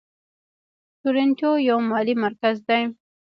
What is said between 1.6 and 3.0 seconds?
یو مالي مرکز دی.